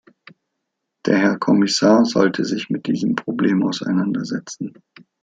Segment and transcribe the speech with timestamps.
[1.05, 4.73] Der Herr Kommissar sollte sich mit diesem Problem auseinandersetzen.